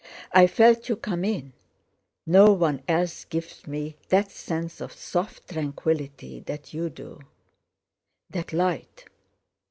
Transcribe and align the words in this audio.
I 0.31 0.47
felt 0.47 0.89
you 0.89 0.95
come 0.95 1.23
in. 1.23 1.53
No 2.25 2.53
one 2.53 2.81
else 2.87 3.23
gives 3.23 3.67
me 3.67 3.97
that 4.09 4.31
sense 4.31 4.81
of 4.81 4.93
soft 4.93 5.49
tranquillity 5.51 6.39
that 6.47 6.73
you 6.73 6.89
do... 6.89 7.19
that 8.27 8.51
light. 8.51 9.05